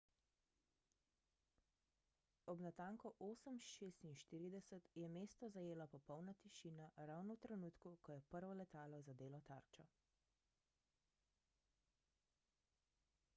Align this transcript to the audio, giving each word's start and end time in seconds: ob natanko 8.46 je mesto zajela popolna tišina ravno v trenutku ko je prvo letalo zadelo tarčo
ob 2.53 2.63
natanko 2.67 3.11
8.46 3.25 4.87
je 5.03 5.09
mesto 5.19 5.49
zajela 5.57 5.87
popolna 5.93 6.35
tišina 6.47 6.87
ravno 7.13 7.37
v 7.39 7.43
trenutku 7.47 7.93
ko 8.07 8.17
je 8.19 8.25
prvo 8.35 8.53
letalo 8.65 9.03
zadelo 9.13 9.43
tarčo 9.55 9.87